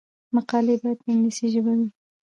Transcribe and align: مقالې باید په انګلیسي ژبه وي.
مقالې 0.35 0.75
باید 0.81 0.99
په 1.03 1.07
انګلیسي 1.11 1.45
ژبه 1.53 1.71
وي. 1.77 1.87